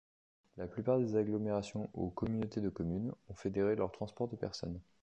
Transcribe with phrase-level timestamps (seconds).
[0.57, 4.79] La plupart des agglomérations ou communautés de communes ont fédéré leur transport de personnes.